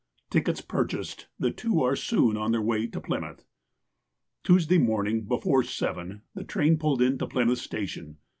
[0.31, 3.45] Tickets purchased, the two are soon on their way to Plymouth.
[4.43, 8.17] Tuesday morning, before seven, the train pulled into Plymouth station.